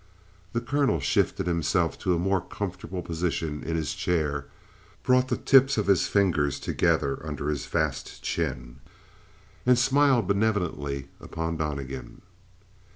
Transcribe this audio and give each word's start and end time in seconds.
The 0.53 0.61
colonel 0.61 0.99
shifted 0.99 1.45
himself 1.45 1.95
to 1.99 2.15
a 2.15 2.17
more 2.17 2.41
comfortable 2.41 3.03
position 3.03 3.61
in 3.63 3.75
his 3.75 3.93
chair, 3.93 4.47
brought 5.03 5.27
the 5.27 5.37
tips 5.37 5.77
of 5.77 5.85
his 5.85 6.07
fingers 6.07 6.59
together 6.59 7.23
under 7.23 7.49
his 7.49 7.67
vast 7.67 8.23
chin, 8.23 8.77
and 9.63 9.77
smiled 9.77 10.27
benevolently 10.27 11.09
upon 11.19 11.57
Donnegan. 11.57 12.23